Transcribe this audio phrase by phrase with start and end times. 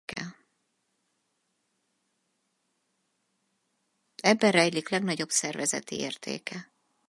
[4.15, 6.73] Ebben rejlik legnagyobb szervezeti értéke.